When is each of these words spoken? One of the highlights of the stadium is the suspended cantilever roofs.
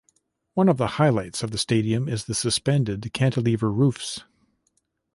One 0.55 0.67
of 0.67 0.77
the 0.77 0.87
highlights 0.97 1.43
of 1.43 1.51
the 1.51 1.59
stadium 1.59 2.09
is 2.09 2.23
the 2.25 2.33
suspended 2.33 3.07
cantilever 3.13 3.71
roofs. 3.71 4.23